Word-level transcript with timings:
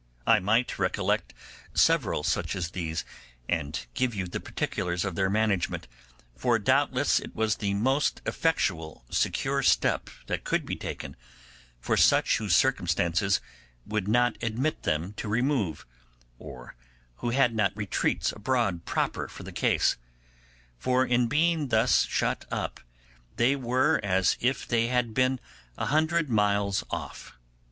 I 0.25 0.39
might 0.39 0.79
recollect 0.79 1.31
several 1.75 2.23
such 2.23 2.55
as 2.55 2.71
these, 2.71 3.05
and 3.47 3.85
give 3.93 4.15
you 4.15 4.25
the 4.25 4.39
particulars 4.39 5.05
of 5.05 5.13
their 5.13 5.29
management; 5.29 5.87
for 6.35 6.57
doubtless 6.57 7.19
it 7.19 7.35
was 7.35 7.57
the 7.57 7.75
most 7.75 8.19
effectual 8.25 9.05
secure 9.11 9.61
step 9.61 10.09
that 10.25 10.43
could 10.43 10.65
be 10.65 10.75
taken 10.75 11.15
for 11.79 11.95
such 11.97 12.37
whose 12.37 12.55
circumstances 12.55 13.41
would 13.85 14.07
not 14.07 14.41
admit 14.41 14.81
them 14.81 15.13
to 15.17 15.27
remove, 15.29 15.85
or 16.39 16.75
who 17.17 17.29
had 17.29 17.53
not 17.53 17.77
retreats 17.77 18.31
abroad 18.31 18.85
proper 18.85 19.27
for 19.27 19.43
the 19.43 19.51
case; 19.51 19.97
for 20.79 21.05
in 21.05 21.27
being 21.27 21.67
thus 21.67 22.07
shut 22.07 22.43
up 22.49 22.79
they 23.35 23.55
were 23.55 23.99
as 24.03 24.35
if 24.39 24.67
they 24.67 24.87
had 24.87 25.13
been 25.13 25.39
a 25.77 25.85
hundred 25.85 26.27
miles 26.27 26.83
off. 26.89 27.33